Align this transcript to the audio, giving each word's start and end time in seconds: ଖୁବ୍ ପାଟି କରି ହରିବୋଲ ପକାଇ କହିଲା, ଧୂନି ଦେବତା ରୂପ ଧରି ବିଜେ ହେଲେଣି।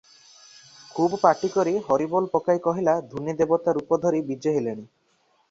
ଖୁବ୍ 0.95 1.13
ପାଟି 1.25 1.49
କରି 1.55 1.73
ହରିବୋଲ 1.89 2.31
ପକାଇ 2.37 2.63
କହିଲା, 2.65 2.97
ଧୂନି 3.13 3.37
ଦେବତା 3.43 3.77
ରୂପ 3.81 4.01
ଧରି 4.09 4.25
ବିଜେ 4.33 4.57
ହେଲେଣି। 4.59 4.83